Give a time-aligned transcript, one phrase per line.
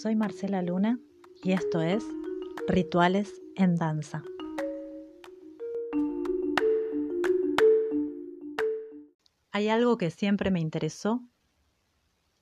[0.00, 1.00] Soy Marcela Luna
[1.42, 2.04] y esto es
[2.68, 4.22] Rituales en Danza.
[9.50, 11.20] Hay algo que siempre me interesó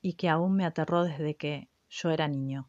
[0.03, 2.69] y que aún me aterró desde que yo era niño.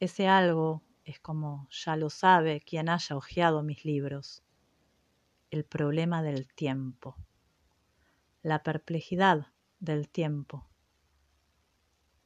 [0.00, 4.44] Ese algo es como ya lo sabe quien haya hojeado mis libros,
[5.50, 7.18] el problema del tiempo,
[8.40, 9.48] la perplejidad
[9.78, 10.70] del tiempo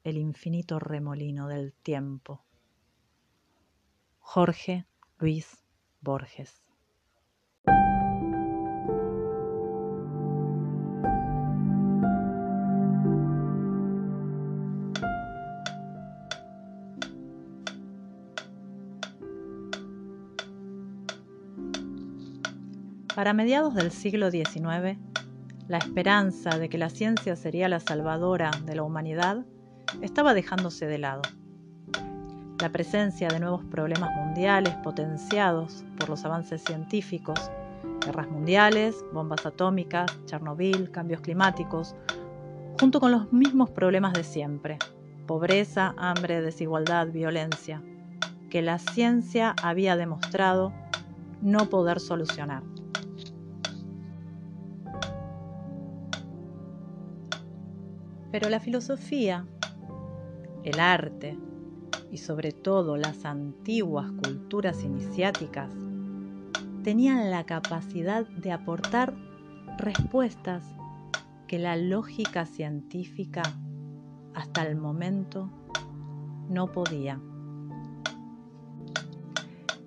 [0.05, 2.43] el infinito remolino del tiempo.
[4.19, 4.87] Jorge
[5.19, 5.63] Luis
[6.01, 6.63] Borges.
[23.15, 24.99] Para mediados del siglo XIX,
[25.69, 29.45] la esperanza de que la ciencia sería la salvadora de la humanidad
[30.03, 31.23] estaba dejándose de lado.
[32.61, 37.51] La presencia de nuevos problemas mundiales potenciados por los avances científicos,
[38.05, 41.95] guerras mundiales, bombas atómicas, Chernobyl, cambios climáticos,
[42.81, 44.79] junto con los mismos problemas de siempre,
[45.27, 47.83] pobreza, hambre, desigualdad, violencia,
[48.51, 50.73] que la ciencia había demostrado
[51.41, 52.63] no poder solucionar.
[58.31, 59.45] Pero la filosofía
[60.65, 61.39] el arte
[62.11, 65.73] y sobre todo las antiguas culturas iniciáticas
[66.83, 69.15] tenían la capacidad de aportar
[69.79, 70.65] respuestas
[71.47, 73.43] que la lógica científica
[74.35, 75.51] hasta el momento
[76.49, 77.21] no podía.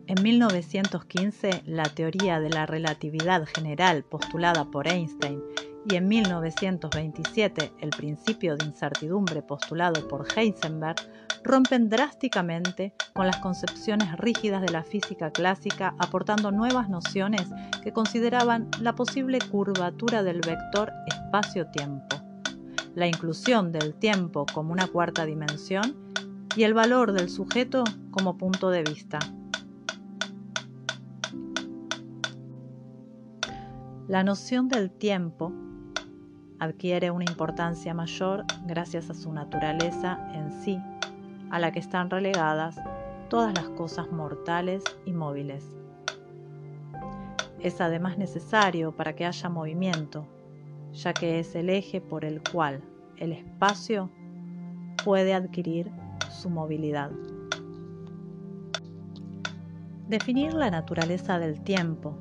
[0.06, 5.42] En 1915, la teoría de la relatividad general postulada por Einstein
[5.86, 10.96] y en 1927 el principio de incertidumbre postulado por Heisenberg
[11.44, 17.50] rompen drásticamente con las concepciones rígidas de la física clásica, aportando nuevas nociones
[17.84, 22.16] que consideraban la posible curvatura del vector espacio-tiempo,
[22.96, 25.96] la inclusión del tiempo como una cuarta dimensión
[26.56, 29.20] y el valor del sujeto como punto de vista.
[34.08, 35.52] La noción del tiempo
[36.64, 40.80] adquiere una importancia mayor gracias a su naturaleza en sí,
[41.52, 42.80] a la que están relegadas
[43.30, 45.66] todas las cosas mortales y móviles.
[47.60, 50.26] Es además necesario para que haya movimiento,
[50.94, 52.82] ya que es el eje por el cual
[53.18, 54.10] el espacio
[55.04, 55.92] puede adquirir
[56.30, 57.12] su movilidad.
[60.08, 62.18] Definir la naturaleza del tiempo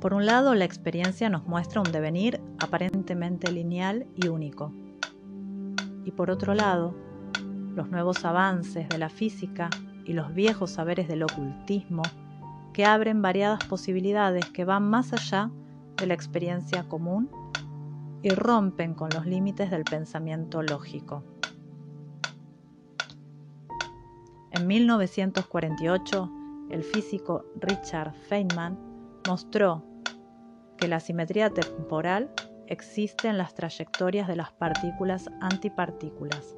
[0.00, 4.72] por un lado, la experiencia nos muestra un devenir aparentemente lineal y único.
[6.04, 6.94] Y por otro lado,
[7.74, 9.70] los nuevos avances de la física
[10.04, 12.02] y los viejos saberes del ocultismo
[12.72, 15.50] que abren variadas posibilidades que van más allá
[15.96, 17.28] de la experiencia común
[18.22, 21.24] y rompen con los límites del pensamiento lógico.
[24.52, 26.30] En 1948,
[26.70, 28.78] el físico Richard Feynman
[29.26, 29.87] mostró
[30.78, 32.30] que la simetría temporal
[32.66, 36.56] existe en las trayectorias de las partículas antipartículas.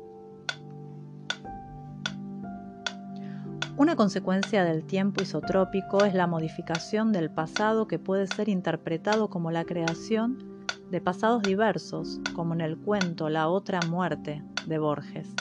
[3.76, 9.50] Una consecuencia del tiempo isotrópico es la modificación del pasado que puede ser interpretado como
[9.50, 15.34] la creación de pasados diversos, como en el cuento La otra muerte de Borges.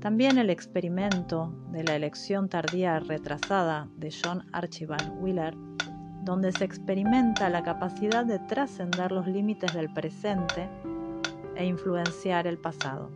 [0.00, 5.54] También el experimento de la elección tardía retrasada de John Archibald Wheeler,
[6.22, 10.68] donde se experimenta la capacidad de trascender los límites del presente
[11.56, 13.10] e influenciar el pasado.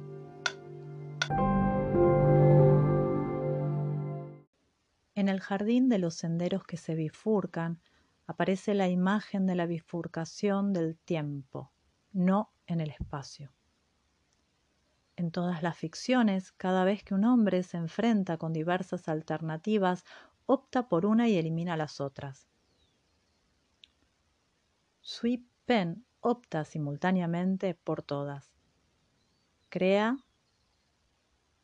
[5.15, 7.81] En el jardín de los senderos que se bifurcan
[8.27, 11.73] aparece la imagen de la bifurcación del tiempo,
[12.13, 13.53] no en el espacio.
[15.17, 20.05] En todas las ficciones, cada vez que un hombre se enfrenta con diversas alternativas,
[20.47, 22.49] opta por una y elimina las otras.
[25.07, 28.55] Sui Pen opta simultáneamente por todas.
[29.69, 30.17] Crea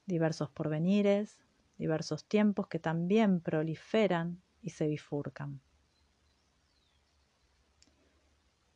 [0.05, 1.41] diversos porvenires,
[1.79, 5.63] diversos tiempos que también proliferan y se bifurcan.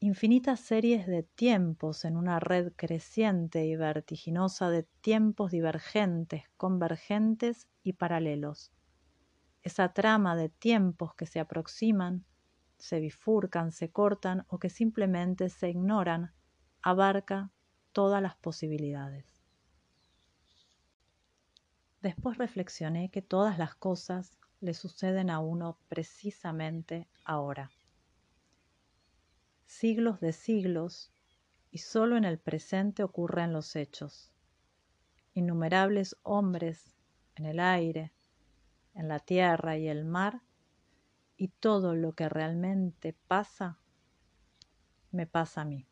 [0.01, 7.95] infinitas series de tiempos en una red creciente y vertiginosa de tiempos divergentes, convergentes y
[7.95, 8.71] paralelos.
[9.63, 12.27] Esa trama de tiempos que se aproximan,
[12.79, 16.33] se bifurcan, se cortan o que simplemente se ignoran,
[16.83, 17.51] abarca
[17.93, 19.25] todas las posibilidades.
[22.03, 27.71] Después reflexioné que todas las cosas le suceden a uno precisamente ahora.
[29.65, 31.13] Siglos de siglos
[31.71, 34.31] y solo en el presente ocurren los hechos.
[35.33, 36.95] Innumerables hombres
[37.37, 38.13] en el aire,
[38.95, 40.43] en la tierra y el mar,
[41.37, 43.79] y todo lo que realmente pasa,
[45.11, 45.87] me pasa a mí.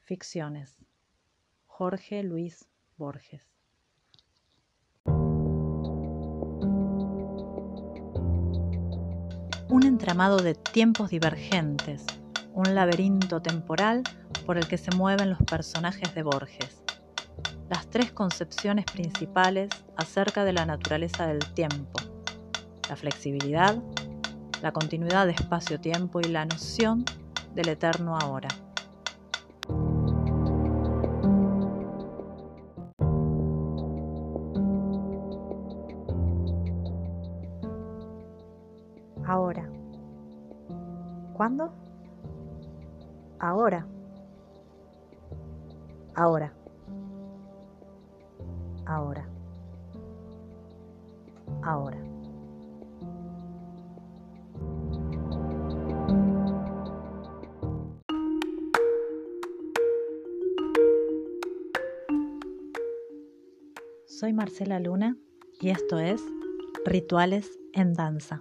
[0.00, 0.76] Ficciones.
[1.66, 3.48] Jorge Luis Borges.
[9.68, 12.06] Un entramado de tiempos divergentes,
[12.52, 14.04] un laberinto temporal
[14.44, 16.89] por el que se mueven los personajes de Borges.
[17.70, 22.00] Las tres concepciones principales acerca de la naturaleza del tiempo,
[22.88, 23.76] la flexibilidad,
[24.60, 27.04] la continuidad de espacio-tiempo y la noción
[27.54, 28.48] del eterno ahora.
[39.24, 39.70] Ahora.
[41.34, 41.72] ¿Cuándo?
[43.38, 43.86] Ahora.
[46.16, 46.59] Ahora.
[48.90, 49.24] Ahora.
[51.62, 51.96] Ahora.
[64.06, 65.16] Soy Marcela Luna
[65.60, 66.20] y esto es
[66.84, 68.40] Rituales en Danza.